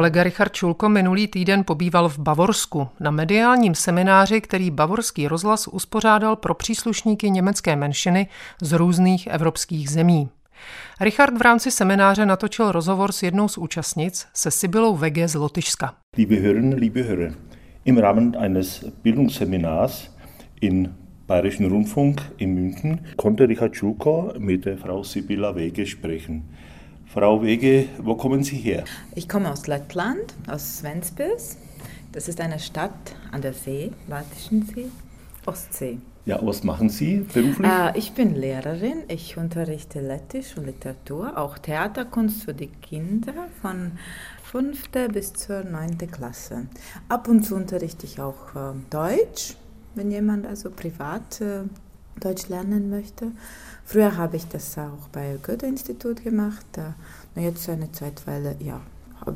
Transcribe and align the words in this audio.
Kolega 0.00 0.22
Richard 0.22 0.52
Čulko 0.52 0.88
minulý 0.88 1.28
týden 1.28 1.64
pobýval 1.64 2.08
v 2.08 2.18
Bavorsku 2.18 2.88
na 3.00 3.10
mediálním 3.10 3.74
semináři, 3.74 4.40
který 4.40 4.70
Bavorský 4.70 5.28
rozhlas 5.28 5.68
uspořádal 5.68 6.36
pro 6.36 6.54
příslušníky 6.54 7.30
německé 7.30 7.76
menšiny 7.76 8.26
z 8.62 8.72
různých 8.72 9.26
evropských 9.26 9.90
zemí. 9.90 10.28
Richard 11.00 11.38
v 11.38 11.42
rámci 11.42 11.70
semináře 11.70 12.26
natočil 12.26 12.72
rozhovor 12.72 13.12
s 13.12 13.22
jednou 13.22 13.48
z 13.48 13.58
účastnic, 13.58 14.26
se 14.34 14.50
Sibylou 14.50 14.96
Wege 14.96 15.28
z 15.28 15.34
Lotyšska. 15.34 15.94
Liebe 16.16 16.34
Hörerinnen, 16.34 16.78
liebe 16.78 17.00
Hörer, 17.00 17.34
im 17.84 17.98
Rahmen 17.98 18.36
eines 18.38 18.84
Bildungsseminars 19.02 20.10
in 20.60 20.94
Bayerischen 21.26 21.70
Rundfunk 21.70 22.22
in 22.38 22.54
München 22.54 22.98
konnte 23.16 23.48
Richard 23.48 23.76
Schulko 23.76 24.32
mit 24.38 24.64
der 24.64 24.76
Frau 24.76 25.04
Sibylla 25.04 25.54
Wege 25.54 25.86
sprechen. 25.86 26.42
Frau 27.12 27.42
Wege, 27.42 27.88
wo 27.98 28.14
kommen 28.14 28.44
Sie 28.44 28.56
her? 28.56 28.84
Ich 29.16 29.28
komme 29.28 29.50
aus 29.50 29.66
Lettland, 29.66 30.32
aus 30.46 30.84
Ventspils. 30.84 31.56
Das 32.12 32.28
ist 32.28 32.40
eine 32.40 32.60
Stadt 32.60 33.16
an 33.32 33.42
der 33.42 33.52
See, 33.52 33.90
Baltischen 34.08 34.62
See, 34.62 34.86
Ostsee. 35.44 35.98
Ja, 36.24 36.38
was 36.40 36.62
machen 36.62 36.88
Sie 36.88 37.26
beruflich? 37.34 37.68
Äh, 37.68 37.98
ich 37.98 38.12
bin 38.12 38.36
Lehrerin. 38.36 39.02
Ich 39.08 39.36
unterrichte 39.36 40.00
Lettisch 40.00 40.56
und 40.56 40.66
Literatur, 40.66 41.36
auch 41.36 41.58
Theaterkunst 41.58 42.44
für 42.44 42.54
die 42.54 42.68
Kinder 42.68 43.48
von 43.60 43.98
5. 44.44 44.90
bis 45.12 45.32
zur 45.32 45.64
9. 45.64 45.98
Klasse. 46.12 46.68
Ab 47.08 47.26
und 47.26 47.42
zu 47.42 47.56
unterrichte 47.56 48.06
ich 48.06 48.20
auch 48.20 48.54
äh, 48.54 48.74
Deutsch, 48.88 49.56
wenn 49.96 50.12
jemand 50.12 50.46
also 50.46 50.70
privat 50.70 51.40
äh, 51.40 51.62
Deutsch 52.18 52.48
lernen 52.48 52.90
möchte. 52.90 53.32
Früher 53.84 54.16
habe 54.16 54.36
ich 54.36 54.46
das 54.48 54.76
auch 54.78 55.08
bei 55.12 55.36
Goethe-Institut 55.42 56.22
gemacht. 56.22 56.66
Äh, 56.76 57.40
jetzt 57.40 57.68
eine 57.68 57.90
Zeit, 57.92 58.22
weil 58.26 58.56
ja, 58.60 58.80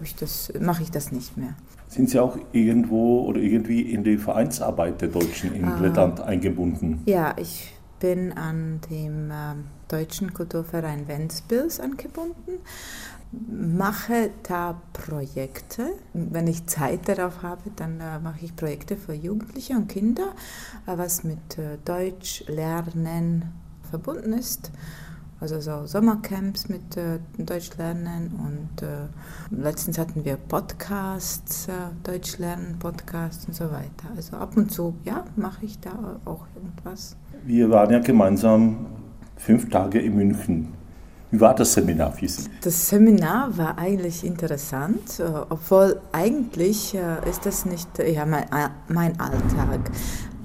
ich 0.03 0.15
das, 0.17 0.53
mache 0.61 0.83
ich 0.83 0.91
das 0.91 1.13
nicht 1.13 1.37
mehr. 1.37 1.55
Sind 1.89 2.11
Sie 2.11 2.19
auch 2.19 2.37
irgendwo 2.53 3.25
oder 3.27 3.41
irgendwie 3.41 3.83
in 3.83 4.03
die 4.03 4.17
Vereinsarbeit 4.17 5.01
der 5.01 5.09
Deutschen 5.09 5.55
in 5.55 5.65
ah, 5.65 5.79
Lettland 5.81 6.21
eingebunden? 6.21 7.03
Ja, 7.07 7.35
ich 7.39 7.74
bin 8.01 8.33
an 8.33 8.81
dem 8.91 9.31
äh, 9.31 9.55
Deutschen 9.89 10.35
Kulturverein 10.35 11.09
Ventspils 11.09 11.81
angebunden, 11.81 12.61
mache 13.31 14.31
da 14.43 14.81
Projekte. 14.93 15.91
Wenn 16.13 16.47
ich 16.47 16.67
Zeit 16.67 17.09
darauf 17.09 17.43
habe, 17.43 17.71
dann 17.77 18.01
äh, 18.01 18.19
mache 18.19 18.45
ich 18.45 18.57
Projekte 18.57 18.97
für 18.97 19.15
Jugendliche 19.15 19.75
und 19.75 19.89
Kinder, 19.89 20.35
äh, 20.87 20.97
was 20.97 21.25
mit 21.25 21.59
äh, 21.59 21.79
Deutsch 21.85 22.45
lernen 22.47 23.53
verbunden 23.91 24.33
ist 24.33 24.71
also 25.45 25.61
so 25.61 25.87
Sommercamps 25.87 26.71
mit 26.71 26.97
äh, 26.97 27.19
Deutsch 27.37 27.77
lernen 27.77 28.33
und 28.39 28.83
äh, 28.83 29.09
letztens 29.51 29.99
hatten 29.99 30.25
wir 30.25 30.37
Podcasts, 30.37 31.69
äh, 31.69 31.73
Deutsch 32.03 32.39
lernen, 32.39 32.77
Podcasts 32.79 33.47
und 33.47 33.55
so 33.55 33.65
weiter. 33.65 34.09
Also 34.17 34.39
ab 34.39 34.57
und 34.57 34.73
zu, 34.73 34.95
ja, 35.05 35.25
mache 35.37 35.67
ich 35.67 35.79
da 35.81 36.19
auch 36.25 36.47
irgendwas. 36.57 37.17
Wir 37.45 37.69
waren 37.69 37.91
ja 37.91 37.99
gemeinsam 37.99 38.87
fünf 39.37 39.69
Tage 39.69 40.01
in 40.01 40.17
München. 40.17 40.73
Wie 41.31 41.41
war 41.41 41.55
das 41.55 41.75
Seminar 41.75 42.13
für 42.13 42.27
Sie? 42.27 42.49
Das 42.63 42.89
Seminar 42.89 43.59
war 43.59 43.77
eigentlich 43.77 44.25
interessant, 44.25 45.21
äh, 45.21 45.25
obwohl 45.51 46.01
eigentlich 46.13 46.95
äh, 46.95 47.29
ist 47.29 47.45
das 47.45 47.67
nicht 47.67 47.89
ja, 47.99 48.25
mein, 48.25 48.45
äh, 48.45 48.71
mein 48.89 49.21
Alltag 49.21 49.81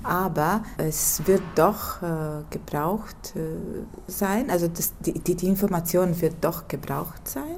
aber 0.04 0.64
es 0.78 1.22
wird 1.26 1.42
doch 1.56 2.02
äh, 2.02 2.44
gebraucht 2.50 3.36
äh, 3.36 3.40
sein, 4.08 4.50
also 4.50 4.68
das, 4.68 4.94
die, 5.00 5.14
die, 5.14 5.48
Information 5.48 6.20
wird 6.22 6.36
doch 6.42 6.68
gebraucht 6.68 7.28
sein, 7.28 7.58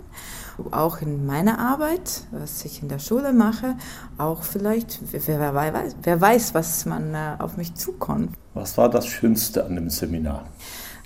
auch 0.71 1.01
in 1.01 1.25
meiner 1.25 1.59
Arbeit, 1.59 2.25
was 2.31 2.63
ich 2.65 2.81
in 2.81 2.89
der 2.89 2.99
Schule 2.99 3.33
mache, 3.33 3.75
auch 4.17 4.43
vielleicht, 4.43 4.99
wer, 5.11 5.39
wer 5.39 5.53
weiß, 5.53 5.95
wer 6.01 6.21
weiß, 6.21 6.53
was 6.53 6.85
man 6.85 7.13
äh, 7.13 7.35
auf 7.39 7.57
mich 7.57 7.75
zukommt. 7.75 8.35
Was 8.53 8.77
war 8.77 8.89
das 8.89 9.07
Schönste 9.07 9.65
an 9.65 9.75
dem 9.75 9.89
Seminar? 9.89 10.45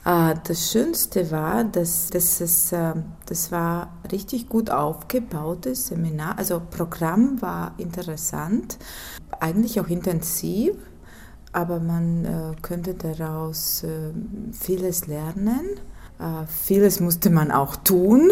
Ah, 0.07 0.35
das 0.35 0.71
Schönste 0.71 1.31
war, 1.31 1.63
dass, 1.63 2.11
dass 2.11 2.39
es, 2.39 2.71
äh, 2.71 2.93
das 3.25 3.51
war 3.51 3.91
richtig 4.11 4.47
gut 4.47 4.69
aufgebautes 4.69 5.87
Seminar. 5.87 6.37
Also 6.37 6.61
Programm 6.69 7.41
war 7.41 7.73
interessant, 7.79 8.77
eigentlich 9.39 9.79
auch 9.79 9.87
intensiv 9.87 10.75
aber 11.55 11.79
man 11.79 12.25
äh, 12.25 12.29
könnte 12.61 12.93
daraus 12.93 13.83
äh, 13.83 13.87
vieles 14.51 15.07
lernen. 15.07 15.61
Äh, 16.19 16.45
vieles 16.47 16.99
musste 16.99 17.29
man 17.29 17.49
auch 17.49 17.77
tun. 17.77 18.31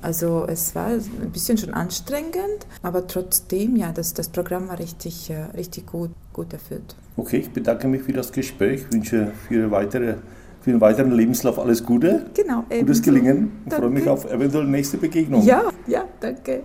Also 0.00 0.46
es 0.46 0.74
war 0.74 0.88
ein 0.88 1.30
bisschen 1.32 1.58
schon 1.58 1.74
anstrengend, 1.74 2.66
aber 2.82 3.06
trotzdem, 3.06 3.74
ja, 3.74 3.90
das, 3.90 4.14
das 4.14 4.28
Programm 4.28 4.68
war 4.68 4.78
richtig, 4.78 5.30
äh, 5.30 5.44
richtig 5.56 5.86
gut, 5.86 6.10
gut 6.32 6.52
erfüllt. 6.52 6.94
Okay, 7.16 7.38
ich 7.38 7.50
bedanke 7.50 7.88
mich 7.88 8.02
für 8.02 8.12
das 8.12 8.30
Gespräch, 8.30 8.84
wünsche 8.92 9.32
für, 9.48 9.70
weitere, 9.70 10.16
für 10.60 10.70
den 10.70 10.80
weiteren 10.80 11.12
Lebenslauf 11.12 11.58
alles 11.58 11.82
Gute. 11.82 12.26
Genau. 12.34 12.64
Gutes 12.68 13.02
Gelingen. 13.02 13.62
Ich 13.66 13.74
freue 13.74 13.90
mich 13.90 14.06
auf 14.06 14.30
eventuell 14.30 14.66
nächste 14.66 14.98
Begegnung. 14.98 15.42
Ja, 15.44 15.64
ja, 15.86 16.04
danke. 16.20 16.64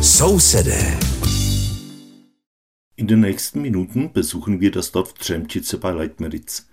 So 0.00 0.38
said 0.38 0.66
in 2.96 3.08
den 3.08 3.20
nächsten 3.20 3.60
Minuten 3.60 4.12
besuchen 4.12 4.60
wir 4.60 4.70
das 4.70 4.92
Dorf 4.92 5.14
Trzemčice 5.14 5.78
bei 5.78 5.90
Leitmeritz. 5.90 6.68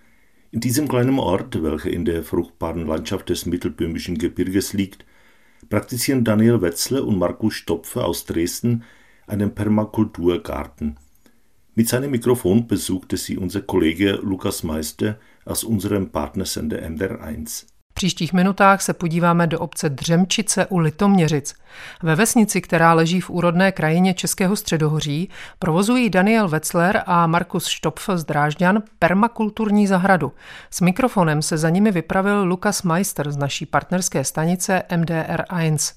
In 0.51 0.59
diesem 0.59 0.87
kleinen 0.87 1.17
Ort, 1.17 1.63
welcher 1.63 1.89
in 1.89 2.05
der 2.05 2.23
fruchtbaren 2.23 2.85
Landschaft 2.85 3.29
des 3.29 3.47
mittelböhmischen 3.47 4.17
Gebirges 4.19 4.73
liegt, 4.73 5.03
praktizieren 5.69 6.23
Daniel 6.23 6.61
Wetzler 6.61 7.05
und 7.05 7.17
Markus 7.17 7.55
Stopfer 7.55 8.05
aus 8.05 8.25
Dresden 8.25 8.83
einen 9.25 9.55
Permakulturgarten. 9.55 10.97
Mit 11.73 11.89
seinem 11.89 12.11
Mikrofon 12.11 12.67
besuchte 12.67 13.17
sie 13.17 13.37
unser 13.37 13.61
Kollege 13.61 14.19
Lukas 14.21 14.61
Meister 14.61 15.19
aus 15.45 15.63
unserem 15.63 16.11
Partnersender 16.11 16.79
MDR1. 16.79 17.65
V 18.01 18.03
příštích 18.03 18.33
minutách 18.33 18.81
se 18.81 18.93
podíváme 18.93 19.47
do 19.47 19.59
obce 19.59 19.89
Dřemčice 19.89 20.65
u 20.65 20.77
Litoměřic. 20.77 21.53
Ve 22.03 22.15
vesnici, 22.15 22.61
která 22.61 22.93
leží 22.93 23.21
v 23.21 23.29
úrodné 23.29 23.71
krajině 23.71 24.13
Českého 24.13 24.55
středohoří, 24.55 25.29
provozují 25.59 26.09
Daniel 26.09 26.47
Wetzler 26.47 27.03
a 27.05 27.27
Markus 27.27 27.67
Štopf 27.67 28.09
z 28.13 28.23
Drážďan 28.23 28.83
permakulturní 28.99 29.87
zahradu. 29.87 30.31
S 30.71 30.81
mikrofonem 30.81 31.41
se 31.41 31.57
za 31.57 31.69
nimi 31.69 31.91
vypravil 31.91 32.43
Lukas 32.43 32.83
Meister 32.83 33.31
z 33.31 33.37
naší 33.37 33.65
partnerské 33.65 34.23
stanice 34.23 34.83
MDR1. 34.89 35.93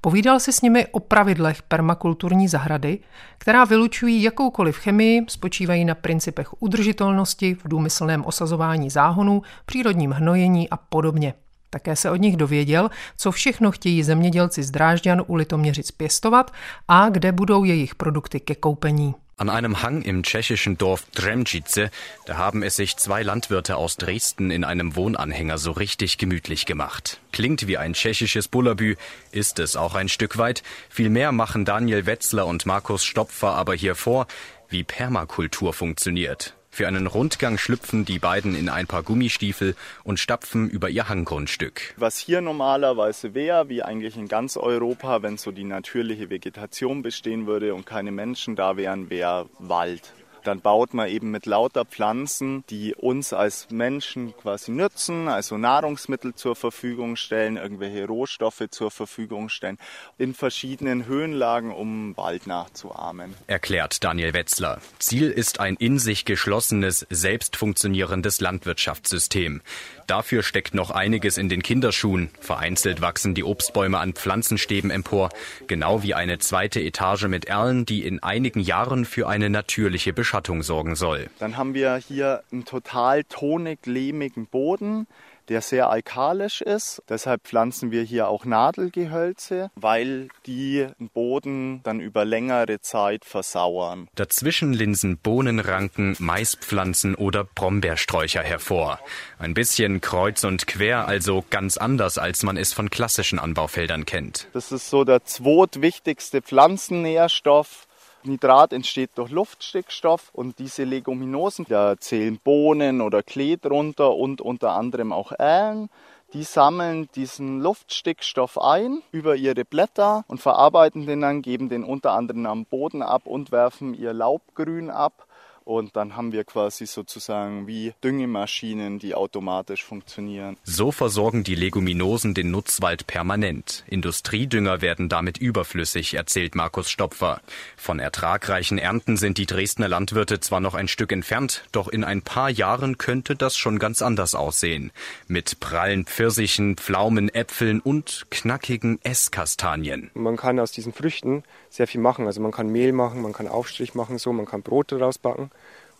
Povídal 0.00 0.40
si 0.40 0.52
s 0.52 0.60
nimi 0.60 0.86
o 0.86 1.00
pravidlech 1.00 1.62
permakulturní 1.62 2.48
zahrady, 2.48 2.98
která 3.38 3.64
vylučují 3.64 4.22
jakoukoliv 4.22 4.76
chemii, 4.76 5.24
spočívají 5.28 5.84
na 5.84 5.94
principech 5.94 6.62
udržitelnosti 6.62 7.54
v 7.54 7.68
důmyslném 7.68 8.24
osazování 8.24 8.90
záhonů, 8.90 9.42
přírodním 9.66 10.10
hnojení 10.10 10.70
a 10.70 10.76
podobně. 10.76 11.34
Také 11.70 11.96
se 11.96 12.10
od 12.10 12.16
nich 12.16 12.36
dověděl, 12.36 12.90
co 13.16 13.32
všechno 13.32 13.70
chtějí 13.70 14.02
zemědělci 14.02 14.62
z 14.62 14.70
Drážďan 14.70 15.22
u 15.26 15.34
Litoměřic 15.34 15.90
pěstovat 15.90 16.52
a 16.88 17.08
kde 17.08 17.32
budou 17.32 17.64
jejich 17.64 17.94
produkty 17.94 18.40
ke 18.40 18.54
koupení. 18.54 19.14
An 19.40 19.50
einem 19.50 19.82
Hang 19.82 20.04
im 20.04 20.24
tschechischen 20.24 20.78
Dorf 20.78 21.06
Dremčice, 21.14 21.92
da 22.26 22.38
haben 22.38 22.64
es 22.64 22.74
sich 22.74 22.96
zwei 22.96 23.22
Landwirte 23.22 23.76
aus 23.76 23.96
Dresden 23.96 24.50
in 24.50 24.64
einem 24.64 24.96
Wohnanhänger 24.96 25.58
so 25.58 25.70
richtig 25.70 26.18
gemütlich 26.18 26.66
gemacht. 26.66 27.20
Klingt 27.30 27.68
wie 27.68 27.78
ein 27.78 27.92
tschechisches 27.92 28.48
Bullabü, 28.48 28.96
ist 29.30 29.60
es 29.60 29.76
auch 29.76 29.94
ein 29.94 30.08
Stück 30.08 30.38
weit. 30.38 30.64
Vielmehr 30.90 31.30
machen 31.30 31.64
Daniel 31.64 32.04
Wetzler 32.04 32.46
und 32.46 32.66
Markus 32.66 33.04
Stopfer 33.04 33.54
aber 33.54 33.74
hier 33.74 33.94
vor, 33.94 34.26
wie 34.68 34.82
Permakultur 34.82 35.72
funktioniert. 35.72 36.57
Für 36.70 36.86
einen 36.86 37.06
Rundgang 37.06 37.58
schlüpfen 37.58 38.04
die 38.04 38.18
beiden 38.18 38.54
in 38.54 38.68
ein 38.68 38.86
paar 38.86 39.02
Gummistiefel 39.02 39.74
und 40.04 40.20
stapfen 40.20 40.68
über 40.68 40.90
ihr 40.90 41.08
Hanggrundstück. 41.08 41.94
Was 41.96 42.18
hier 42.18 42.40
normalerweise 42.40 43.34
wäre, 43.34 43.68
wie 43.68 43.82
eigentlich 43.82 44.16
in 44.16 44.28
ganz 44.28 44.56
Europa, 44.56 45.22
wenn 45.22 45.38
so 45.38 45.50
die 45.50 45.64
natürliche 45.64 46.30
Vegetation 46.30 47.02
bestehen 47.02 47.46
würde 47.46 47.74
und 47.74 47.86
keine 47.86 48.12
Menschen 48.12 48.54
da 48.54 48.76
wären, 48.76 49.10
wäre 49.10 49.48
Wald. 49.58 50.12
Dann 50.44 50.60
baut 50.60 50.94
man 50.94 51.08
eben 51.08 51.30
mit 51.30 51.46
lauter 51.46 51.84
Pflanzen, 51.84 52.64
die 52.70 52.94
uns 52.94 53.32
als 53.32 53.68
Menschen 53.70 54.36
quasi 54.36 54.70
nützen, 54.70 55.28
also 55.28 55.58
Nahrungsmittel 55.58 56.34
zur 56.34 56.56
Verfügung 56.56 57.16
stellen, 57.16 57.56
irgendwelche 57.56 58.06
Rohstoffe 58.06 58.64
zur 58.70 58.90
Verfügung 58.90 59.48
stellen, 59.48 59.78
in 60.16 60.34
verschiedenen 60.34 61.06
Höhenlagen, 61.06 61.72
um 61.72 62.16
Wald 62.16 62.46
nachzuahmen. 62.46 63.34
Erklärt 63.46 64.02
Daniel 64.04 64.34
Wetzler. 64.34 64.80
Ziel 64.98 65.30
ist 65.30 65.60
ein 65.60 65.76
in 65.76 65.98
sich 65.98 66.24
geschlossenes, 66.24 67.06
selbst 67.10 67.56
funktionierendes 67.56 68.40
Landwirtschaftssystem. 68.40 69.60
Dafür 70.06 70.42
steckt 70.42 70.74
noch 70.74 70.90
einiges 70.90 71.36
in 71.36 71.50
den 71.50 71.62
Kinderschuhen. 71.62 72.30
Vereinzelt 72.40 73.02
wachsen 73.02 73.34
die 73.34 73.44
Obstbäume 73.44 73.98
an 73.98 74.14
Pflanzenstäben 74.14 74.90
empor, 74.90 75.28
genau 75.66 76.02
wie 76.02 76.14
eine 76.14 76.38
zweite 76.38 76.80
Etage 76.80 77.24
mit 77.24 77.44
Erlen, 77.44 77.84
die 77.84 78.06
in 78.06 78.22
einigen 78.22 78.60
Jahren 78.60 79.04
für 79.04 79.28
eine 79.28 79.50
natürliche 79.50 80.14
Beschattung 80.28 80.62
sorgen 80.62 80.94
soll. 80.94 81.30
Dann 81.38 81.56
haben 81.56 81.72
wir 81.72 81.96
hier 81.96 82.42
einen 82.52 82.66
total 82.66 83.24
tonig-lehmigen 83.24 84.44
Boden 84.46 85.06
der 85.48 85.62
sehr 85.62 85.88
alkalisch 85.90 86.60
ist. 86.60 87.02
Deshalb 87.08 87.44
pflanzen 87.44 87.90
wir 87.90 88.02
hier 88.02 88.28
auch 88.28 88.44
Nadelgehölze, 88.44 89.70
weil 89.76 90.28
die 90.46 90.86
den 91.00 91.08
Boden 91.08 91.80
dann 91.82 92.00
über 92.00 92.24
längere 92.24 92.80
Zeit 92.80 93.24
versauern. 93.24 94.08
Dazwischen 94.14 94.72
linsen 94.72 95.18
Bohnenranken, 95.18 96.16
Maispflanzen 96.18 97.14
oder 97.14 97.44
Brombeersträucher 97.44 98.42
hervor. 98.42 99.00
Ein 99.38 99.54
bisschen 99.54 100.00
kreuz 100.00 100.44
und 100.44 100.66
quer, 100.66 101.08
also 101.08 101.44
ganz 101.50 101.76
anders, 101.76 102.18
als 102.18 102.42
man 102.42 102.56
es 102.56 102.72
von 102.72 102.90
klassischen 102.90 103.38
Anbaufeldern 103.38 104.04
kennt. 104.04 104.48
Das 104.52 104.72
ist 104.72 104.90
so 104.90 105.04
der 105.04 105.24
zweitwichtigste 105.24 106.42
Pflanzennährstoff 106.42 107.87
Nitrat 108.24 108.72
entsteht 108.72 109.10
durch 109.14 109.30
Luftstickstoff 109.30 110.30
und 110.32 110.58
diese 110.58 110.84
Leguminosen, 110.84 111.66
da 111.68 111.96
zählen 111.98 112.38
Bohnen 112.42 113.00
oder 113.00 113.22
Klee 113.22 113.56
drunter 113.56 114.14
und 114.14 114.40
unter 114.40 114.72
anderem 114.72 115.12
auch 115.12 115.32
Ählen. 115.38 115.88
Die 116.34 116.42
sammeln 116.42 117.08
diesen 117.14 117.60
Luftstickstoff 117.60 118.60
ein 118.60 119.02
über 119.12 119.36
ihre 119.36 119.64
Blätter 119.64 120.24
und 120.28 120.42
verarbeiten 120.42 121.06
den 121.06 121.22
dann, 121.22 121.40
geben 121.40 121.68
den 121.68 121.84
unter 121.84 122.12
anderem 122.12 122.44
am 122.46 122.64
Boden 122.66 123.02
ab 123.02 123.26
und 123.26 123.50
werfen 123.50 123.94
ihr 123.94 124.12
Laubgrün 124.12 124.90
ab. 124.90 125.27
Und 125.68 125.96
dann 125.96 126.16
haben 126.16 126.32
wir 126.32 126.44
quasi 126.44 126.86
sozusagen 126.86 127.66
wie 127.66 127.92
Düngemaschinen, 128.02 128.98
die 128.98 129.14
automatisch 129.14 129.84
funktionieren. 129.84 130.56
So 130.64 130.92
versorgen 130.92 131.44
die 131.44 131.54
Leguminosen 131.54 132.32
den 132.32 132.50
Nutzwald 132.50 133.06
permanent. 133.06 133.84
Industriedünger 133.86 134.80
werden 134.80 135.10
damit 135.10 135.36
überflüssig, 135.36 136.14
erzählt 136.14 136.54
Markus 136.54 136.88
Stopfer. 136.88 137.42
Von 137.76 137.98
ertragreichen 137.98 138.78
Ernten 138.78 139.18
sind 139.18 139.36
die 139.36 139.44
Dresdner 139.44 139.88
Landwirte 139.88 140.40
zwar 140.40 140.60
noch 140.60 140.72
ein 140.72 140.88
Stück 140.88 141.12
entfernt, 141.12 141.64
doch 141.70 141.88
in 141.88 142.02
ein 142.02 142.22
paar 142.22 142.48
Jahren 142.48 142.96
könnte 142.96 143.36
das 143.36 143.54
schon 143.58 143.78
ganz 143.78 144.00
anders 144.00 144.34
aussehen. 144.34 144.90
Mit 145.26 145.60
prallen 145.60 146.06
Pfirsichen, 146.06 146.78
Pflaumen, 146.78 147.28
Äpfeln 147.28 147.80
und 147.80 148.24
knackigen 148.30 149.00
Esskastanien. 149.02 150.10
Man 150.14 150.38
kann 150.38 150.60
aus 150.60 150.72
diesen 150.72 150.94
Früchten 150.94 151.42
sehr 151.68 151.86
viel 151.86 152.00
machen. 152.00 152.24
Also 152.24 152.40
man 152.40 152.52
kann 152.52 152.70
Mehl 152.70 152.94
machen, 152.94 153.20
man 153.20 153.34
kann 153.34 153.48
Aufstrich 153.48 153.94
machen, 153.94 154.16
so, 154.16 154.32
man 154.32 154.46
kann 154.46 154.62
Brot 154.62 154.92
daraus 154.92 155.18
backen. 155.18 155.50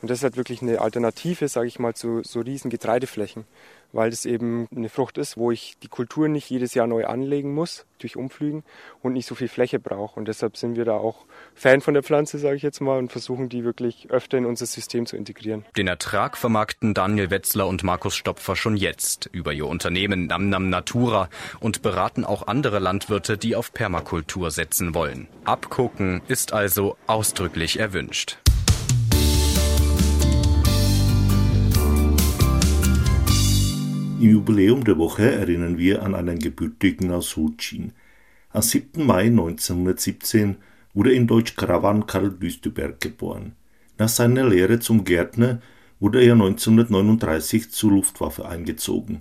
Und 0.01 0.11
das 0.11 0.19
ist 0.19 0.25
halt 0.25 0.37
wirklich 0.37 0.63
eine 0.63 0.81
Alternative, 0.81 1.49
sage 1.49 1.67
ich 1.67 1.79
mal, 1.79 1.95
zu 1.95 2.23
so 2.23 2.41
riesen 2.41 2.71
Getreideflächen, 2.71 3.45
weil 3.93 4.11
das 4.11 4.27
eben 4.27 4.69
eine 4.75 4.89
Frucht 4.89 5.19
ist, 5.19 5.37
wo 5.37 5.51
ich 5.51 5.77
die 5.83 5.89
Kultur 5.89 6.29
nicht 6.29 6.49
jedes 6.51 6.75
Jahr 6.75 6.87
neu 6.87 7.07
anlegen 7.07 7.53
muss 7.53 7.85
durch 7.99 8.17
Umflügen 8.17 8.63
und 9.03 9.15
nicht 9.15 9.27
so 9.27 9.35
viel 9.35 9.49
Fläche 9.49 9.81
brauche. 9.81 10.21
Und 10.21 10.29
deshalb 10.29 10.57
sind 10.57 10.77
wir 10.77 10.85
da 10.85 10.93
auch 10.93 11.25
Fan 11.55 11.81
von 11.81 11.95
der 11.95 12.05
Pflanze, 12.05 12.39
sage 12.39 12.55
ich 12.55 12.63
jetzt 12.63 12.81
mal, 12.81 12.97
und 12.99 13.11
versuchen 13.11 13.49
die 13.49 13.65
wirklich 13.65 14.09
öfter 14.11 14.39
in 14.39 14.47
unser 14.47 14.67
System 14.67 15.05
zu 15.05 15.17
integrieren. 15.17 15.65
Den 15.77 15.89
Ertrag 15.89 16.37
vermarkten 16.37 16.95
Daniel 16.95 17.31
Wetzler 17.31 17.67
und 17.67 17.83
Markus 17.83 18.15
Stopfer 18.15 18.55
schon 18.55 18.77
jetzt 18.77 19.29
über 19.33 19.53
ihr 19.53 19.67
Unternehmen 19.67 20.29
Namnam 20.29 20.71
Natura 20.71 21.29
und 21.59 21.83
beraten 21.83 22.25
auch 22.25 22.47
andere 22.47 22.79
Landwirte, 22.79 23.37
die 23.37 23.57
auf 23.57 23.73
Permakultur 23.73 24.53
setzen 24.53 24.95
wollen. 24.95 25.27
Abgucken 25.45 26.23
ist 26.29 26.53
also 26.53 26.97
ausdrücklich 27.09 27.81
erwünscht. 27.81 28.39
Im 34.19 34.31
Jubiläum 34.31 34.83
der 34.83 34.99
Woche 34.99 35.31
erinnern 35.31 35.79
wir 35.79 36.03
an 36.03 36.17
einen 36.17 36.41
Gebürtigen 36.41 37.13
aus 37.13 37.31
Sulcin. 37.31 37.93
Am 38.51 38.63
7. 38.63 39.07
Mai 39.07 39.27
1917 39.27 40.57
wurde 40.93 41.13
in 41.13 41.29
Deutsch-Krawan 41.29 42.05
Karl 42.07 42.33
Düsteberg 42.33 43.01
geboren. 43.01 43.53
Nach 43.97 44.09
seiner 44.09 44.49
Lehre 44.49 44.81
zum 44.81 45.05
Gärtner 45.05 45.61
wurde 46.01 46.21
er 46.21 46.33
1939 46.33 47.71
zur 47.71 47.93
Luftwaffe 47.93 48.49
eingezogen. 48.49 49.19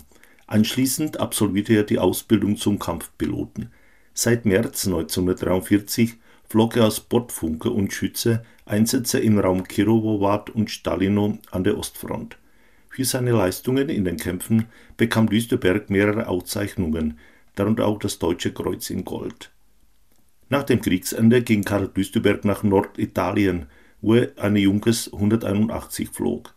Anschließend 0.48 1.20
absolvierte 1.20 1.74
er 1.74 1.84
die 1.84 2.00
Ausbildung 2.00 2.56
zum 2.56 2.80
Kampfpiloten. 2.80 3.70
Seit 4.14 4.46
März 4.46 4.88
1943 4.88 6.16
flog 6.48 6.76
er 6.76 6.86
als 6.86 6.98
Bordfunker 6.98 7.70
und 7.70 7.92
Schütze 7.92 8.44
Einsätze 8.66 9.20
im 9.20 9.38
Raum 9.38 9.62
Kirovowad 9.62 10.50
und 10.50 10.72
Stalino 10.72 11.38
an 11.52 11.62
der 11.62 11.78
Ostfront. 11.78 12.36
Für 12.98 13.04
seine 13.04 13.30
Leistungen 13.30 13.90
in 13.90 14.04
den 14.04 14.16
Kämpfen 14.16 14.64
bekam 14.96 15.28
Düsterberg 15.28 15.88
mehrere 15.88 16.26
Auszeichnungen, 16.26 17.16
darunter 17.54 17.86
auch 17.86 18.00
das 18.00 18.18
Deutsche 18.18 18.52
Kreuz 18.52 18.90
in 18.90 19.04
Gold. 19.04 19.52
Nach 20.48 20.64
dem 20.64 20.80
Kriegsende 20.80 21.42
ging 21.42 21.62
Karl 21.62 21.86
Düsterberg 21.86 22.44
nach 22.44 22.64
Norditalien, 22.64 23.66
wo 24.00 24.16
er 24.16 24.32
eine 24.36 24.58
Junkers 24.58 25.12
181 25.12 26.08
flog. 26.08 26.56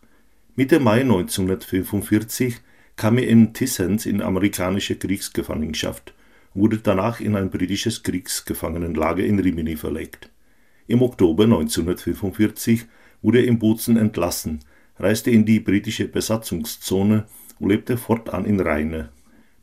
Mitte 0.56 0.80
Mai 0.80 1.02
1945 1.02 2.56
kam 2.96 3.18
er 3.18 3.28
in 3.28 3.54
Tissens 3.54 4.04
in 4.04 4.20
amerikanische 4.20 4.96
Kriegsgefangenschaft, 4.96 6.12
wurde 6.54 6.78
danach 6.78 7.20
in 7.20 7.36
ein 7.36 7.50
britisches 7.50 8.02
Kriegsgefangenenlager 8.02 9.22
in 9.22 9.38
Rimini 9.38 9.76
verlegt. 9.76 10.28
Im 10.88 11.02
Oktober 11.02 11.44
1945 11.44 12.86
wurde 13.22 13.38
er 13.38 13.46
in 13.46 13.60
Bozen 13.60 13.96
entlassen 13.96 14.58
reiste 15.02 15.30
in 15.30 15.44
die 15.44 15.60
britische 15.60 16.06
Besatzungszone 16.06 17.24
und 17.58 17.68
lebte 17.68 17.96
fortan 17.96 18.44
in 18.44 18.60
Rheine. 18.60 19.08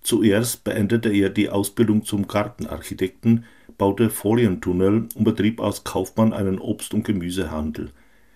Zuerst 0.02 0.64
beendete 0.64 1.10
er 1.10 1.30
die 1.30 1.50
Ausbildung 1.50 2.04
zum 2.04 2.28
Gartenarchitekten, 2.28 3.46
baute 3.78 4.10
Folientunnel 4.10 5.08
und 5.16 5.24
betrieb 5.24 5.62
als 5.62 5.84
Kaufmann 5.84 6.34
einen 6.34 6.60
Obst- 6.60 6.94
und 6.94 7.04
Gemüsehandel. 7.04 7.92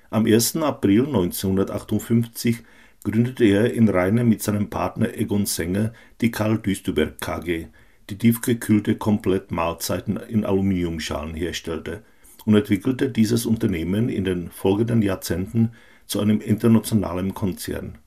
Am 0.09 0.25
1. 0.25 0.57
April 0.57 1.05
1958 1.05 2.59
gründete 3.03 3.45
er 3.45 3.74
in 3.74 3.89
Rheine 3.89 4.24
mit 4.24 4.41
seinem 4.41 4.69
Partner 4.69 5.13
Egon 5.17 5.45
Sänger 5.45 5.93
die 6.22 6.31
Karl 6.31 6.60
Düsterberg 6.60 7.19
KG, 7.19 7.67
die 8.10 8.17
tiefgekühlte 8.17 8.95
Komplettmahlzeiten 8.95 10.17
in 10.17 10.45
Aluminiumschalen 10.45 11.36
herstellte, 11.36 12.03
und 12.45 12.55
entwickelte 12.55 13.10
dieses 13.10 13.45
Unternehmen 13.45 14.10
in 14.10 14.25
den 14.25 14.51
folgenden 14.51 15.01
Jahrzehnten 15.01 15.72
zu 16.05 16.19
einem 16.19 16.41
internationalen 16.41 17.33
Konzern. 17.33 17.98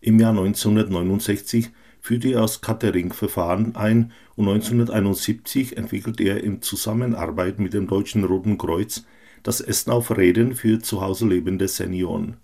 Im 0.00 0.20
Jahr 0.20 0.30
1969 0.30 1.70
führte 2.00 2.28
er 2.28 2.42
das 2.42 2.60
Catering-Verfahren 2.60 3.74
ein 3.74 4.12
und 4.36 4.48
1971 4.48 5.76
entwickelte 5.76 6.22
er 6.24 6.42
in 6.42 6.62
Zusammenarbeit 6.62 7.58
mit 7.58 7.74
dem 7.74 7.88
Deutschen 7.88 8.24
Roten 8.24 8.58
Kreuz 8.58 9.04
das 9.42 9.60
Essen 9.60 9.90
auf 9.90 10.16
Rädern 10.16 10.54
für 10.54 10.78
zu 10.78 11.00
Hause 11.00 11.26
lebende 11.26 11.68
Senioren. 11.68 12.36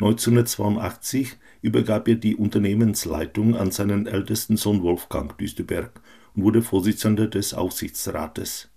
1982 0.00 1.36
übergab 1.62 2.06
er 2.08 2.16
die 2.16 2.36
Unternehmensleitung 2.36 3.56
an 3.56 3.70
seinen 3.70 4.06
ältesten 4.06 4.56
Sohn 4.56 4.82
Wolfgang 4.82 5.36
Düsterberg 5.38 6.00
und 6.34 6.42
wurde 6.42 6.62
Vorsitzender 6.62 7.26
des 7.26 7.54
Aufsichtsrates. 7.54 8.68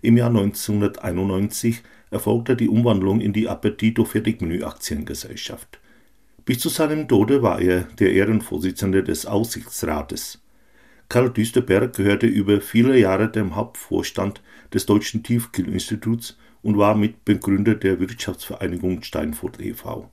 Im 0.00 0.16
Jahr 0.16 0.30
1991 0.30 1.82
erfolgte 2.14 2.56
die 2.56 2.68
Umwandlung 2.68 3.20
in 3.20 3.32
die 3.32 3.48
Appetito 3.48 4.04
Fertigmenü 4.04 4.64
Aktiengesellschaft. 4.64 5.80
Bis 6.44 6.60
zu 6.60 6.68
seinem 6.68 7.08
Tode 7.08 7.42
war 7.42 7.60
er 7.60 7.82
der 7.98 8.12
Ehrenvorsitzende 8.12 9.02
des 9.02 9.26
Aussichtsrates. 9.26 10.40
Karl 11.08 11.30
Düsterberg 11.30 11.94
gehörte 11.94 12.26
über 12.26 12.60
viele 12.60 12.98
Jahre 12.98 13.30
dem 13.30 13.56
Hauptvorstand 13.56 14.42
des 14.72 14.86
Deutschen 14.86 15.22
Tiefkühlinstituts 15.22 16.38
und 16.62 16.78
war 16.78 16.94
Mitbegründer 16.94 17.74
der 17.74 18.00
Wirtschaftsvereinigung 18.00 19.02
Steinfurt 19.02 19.60
e.V. 19.60 20.10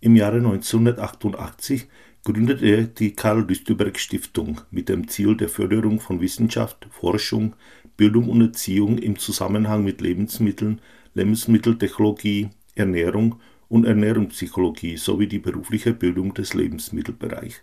Im 0.00 0.16
Jahre 0.16 0.38
1988 0.38 1.86
gründete 2.24 2.66
er 2.66 2.82
die 2.84 3.14
Karl 3.14 3.46
Düsterberg 3.46 3.98
Stiftung 3.98 4.60
mit 4.70 4.88
dem 4.88 5.08
Ziel 5.08 5.36
der 5.36 5.48
Förderung 5.48 6.00
von 6.00 6.20
Wissenschaft, 6.20 6.88
Forschung, 6.90 7.54
Bildung 7.96 8.28
und 8.28 8.40
Erziehung 8.40 8.98
im 8.98 9.18
Zusammenhang 9.18 9.84
mit 9.84 10.00
Lebensmitteln 10.00 10.80
Lebensmitteltechnologie, 11.14 12.50
Ernährung 12.74 13.36
und 13.68 13.84
Ernährungspsychologie 13.84 14.96
sowie 14.96 15.26
die 15.26 15.38
berufliche 15.38 15.92
Bildung 15.92 16.34
des 16.34 16.54
Lebensmittelbereichs. 16.54 17.62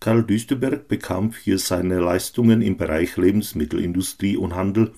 Karl 0.00 0.24
Düsterberg 0.24 0.88
bekam 0.88 1.30
für 1.32 1.58
seine 1.58 2.00
Leistungen 2.00 2.62
im 2.62 2.76
Bereich 2.76 3.16
Lebensmittelindustrie 3.16 4.36
und 4.36 4.54
Handel 4.54 4.92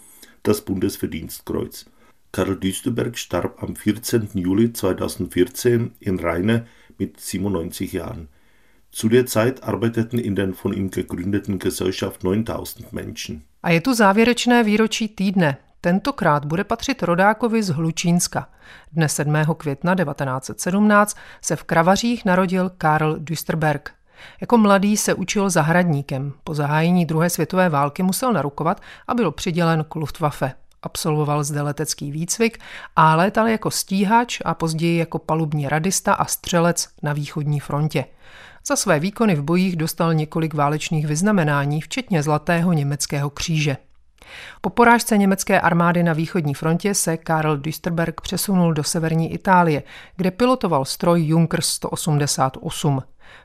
das 0.44 0.60
Bundesverdienstkreuz. 0.60 1.86
Karl 2.30 2.56
Düsterberg 2.56 3.18
starb 3.18 3.62
am 3.62 3.76
14. 3.76 4.30
Juli 4.34 4.72
2014 4.72 5.92
in 6.00 6.20
Rheine 6.20 6.66
mit 6.98 7.20
97 7.20 7.92
Jahren. 7.92 8.28
Zu 8.92 9.08
der 9.08 9.26
Zeit 9.26 9.62
arbeiteten 9.62 10.18
in 10.18 10.34
der 10.36 10.52
von 10.54 10.72
ihm 10.72 10.90
gegründeten 10.90 11.58
Gesellschaft 11.58 12.24
9000 12.24 12.92
Menschen. 12.92 13.42
A 13.62 13.70
je 13.70 13.80
tu 13.80 13.94
závěrečné 13.94 14.64
výročí 14.64 15.08
týdne. 15.08 15.58
Tentokrát 15.84 16.44
bude 16.44 16.64
patřit 16.64 17.02
rodákovi 17.02 17.62
z 17.62 17.68
Hlučínska. 17.68 18.48
Dne 18.92 19.08
7. 19.08 19.34
května 19.56 19.94
1917 19.94 21.16
se 21.40 21.56
v 21.56 21.64
Kravařích 21.64 22.24
narodil 22.24 22.70
Karl 22.78 23.16
Düsterberg. 23.18 23.90
Jako 24.40 24.58
mladý 24.58 24.96
se 24.96 25.14
učil 25.14 25.50
zahradníkem. 25.50 26.32
Po 26.44 26.54
zahájení 26.54 27.06
druhé 27.06 27.30
světové 27.30 27.68
války 27.68 28.02
musel 28.02 28.32
narukovat 28.32 28.80
a 29.08 29.14
byl 29.14 29.32
přidělen 29.32 29.84
k 29.88 29.94
Luftwaffe. 29.94 30.52
Absolvoval 30.82 31.44
zde 31.44 31.62
letecký 31.62 32.10
výcvik 32.10 32.58
a 32.96 33.16
létal 33.16 33.48
jako 33.48 33.70
stíhač 33.70 34.40
a 34.44 34.54
později 34.54 34.98
jako 34.98 35.18
palubní 35.18 35.68
radista 35.68 36.14
a 36.14 36.24
střelec 36.24 36.88
na 37.02 37.12
východní 37.12 37.60
frontě. 37.60 38.04
Za 38.66 38.76
své 38.76 39.00
výkony 39.00 39.34
v 39.34 39.42
bojích 39.42 39.76
dostal 39.76 40.14
několik 40.14 40.54
válečných 40.54 41.06
vyznamenání, 41.06 41.80
včetně 41.80 42.22
Zlatého 42.22 42.72
německého 42.72 43.30
kříže. 43.30 43.76
Po 44.60 44.70
porážce 44.70 45.18
německé 45.18 45.60
armády 45.60 46.02
na 46.02 46.12
východní 46.12 46.54
frontě 46.54 46.94
se 46.94 47.16
Karl 47.16 47.56
Düsterberg 47.56 48.20
přesunul 48.20 48.74
do 48.74 48.84
severní 48.84 49.32
Itálie, 49.32 49.82
kde 50.16 50.30
pilotoval 50.30 50.84
stroj 50.84 51.26
Junkers 51.26 51.68
188. 51.68 53.02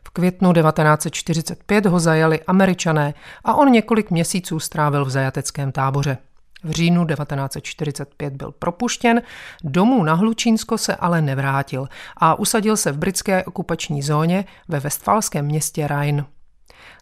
V 0.07 0.09
květnu 0.09 0.53
1945 0.53 1.85
ho 1.85 1.99
zajali 1.99 2.43
američané 2.43 3.13
a 3.43 3.55
on 3.55 3.71
několik 3.71 4.11
měsíců 4.11 4.59
strávil 4.59 5.05
v 5.05 5.09
zajateckém 5.09 5.71
táboře. 5.71 6.17
V 6.63 6.71
říjnu 6.71 7.05
1945 7.05 8.33
byl 8.33 8.51
propuštěn, 8.59 9.21
domů 9.63 10.03
na 10.03 10.13
Hlučínsko 10.13 10.77
se 10.77 10.95
ale 10.95 11.21
nevrátil 11.21 11.87
a 12.17 12.39
usadil 12.39 12.77
se 12.77 12.91
v 12.91 12.97
britské 12.97 13.43
okupační 13.43 14.01
zóně 14.01 14.45
ve 14.67 14.79
westfalském 14.79 15.45
městě 15.45 15.87
Rhein. 15.87 16.25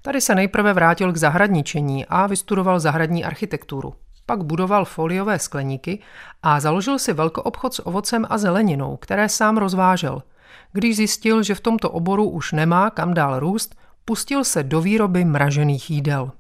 Tady 0.01 0.22
se 0.22 0.36
nejprve 0.36 0.74
vrátil 0.74 1.13
k 1.13 1.17
zahradničení 1.17 2.05
a 2.05 2.27
vystudoval 2.27 2.79
zahradní 2.79 3.25
architekturu. 3.25 3.93
Pak 4.25 4.43
budoval 4.43 4.86
foliové 4.86 5.39
skleníky 5.39 6.00
a 6.43 6.60
založil 6.60 7.00
si 7.00 7.13
velkoobchod 7.13 7.74
s 7.74 7.88
ovocem 7.88 8.25
a 8.29 8.38
zeleninou, 8.38 8.98
které 8.98 9.29
sám 9.29 9.57
rozvážel. 9.57 10.24
Když 10.72 10.95
zjistil, 10.95 11.43
že 11.43 11.55
v 11.55 11.60
tomto 11.60 11.89
oboru 11.89 12.29
už 12.29 12.51
nemá 12.51 12.89
kam 12.89 13.13
dál 13.13 13.39
růst, 13.39 13.75
pustil 14.05 14.43
se 14.43 14.63
do 14.63 14.81
výroby 14.81 15.25
mražených 15.25 15.91
jídel. 15.91 16.31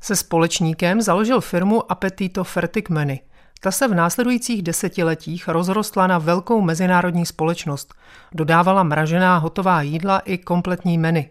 Se 0.00 0.16
společníkem 0.16 1.00
založil 1.00 1.40
firmu 1.40 1.92
Appetito 1.92 2.44
Fertigmeny. 2.44 3.20
Ta 3.60 3.70
se 3.70 3.88
v 3.88 3.94
následujících 3.94 4.62
desetiletích 4.62 5.48
rozrostla 5.48 6.06
na 6.06 6.18
velkou 6.18 6.60
mezinárodní 6.60 7.26
společnost. 7.26 7.94
Dodávala 8.32 8.82
mražená 8.82 9.38
hotová 9.38 9.82
jídla 9.82 10.18
i 10.18 10.38
kompletní 10.38 10.98
menu. 10.98 11.24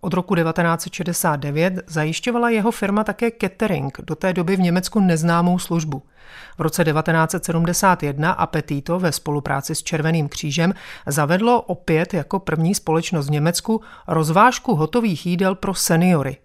Od 0.00 0.14
roku 0.14 0.34
1969 0.34 1.74
zajišťovala 1.86 2.50
jeho 2.50 2.70
firma 2.70 3.04
také 3.04 3.30
catering, 3.40 3.98
do 4.02 4.14
té 4.14 4.32
doby 4.32 4.56
v 4.56 4.60
Německu 4.60 5.00
neznámou 5.00 5.58
službu. 5.58 6.02
V 6.58 6.60
roce 6.60 6.84
1971 6.84 8.32
Appetito 8.32 8.98
ve 8.98 9.12
spolupráci 9.12 9.74
s 9.74 9.82
Červeným 9.82 10.28
křížem 10.28 10.74
zavedlo 11.06 11.62
opět 11.62 12.14
jako 12.14 12.38
první 12.38 12.74
společnost 12.74 13.26
v 13.26 13.30
Německu 13.30 13.80
rozvážku 14.08 14.74
hotových 14.74 15.26
jídel 15.26 15.54
pro 15.54 15.74
seniory. 15.74 16.36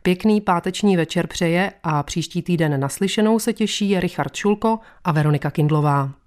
Pěkný 0.01 0.41
páteční 0.41 0.97
večer 0.97 1.27
přeje 1.27 1.73
a 1.83 2.03
příští 2.03 2.41
týden 2.41 2.79
naslyšenou 2.79 3.39
se 3.39 3.53
těší 3.53 3.99
Richard 3.99 4.35
Šulko 4.35 4.79
a 5.03 5.11
Veronika 5.11 5.51
Kindlová. 5.51 6.18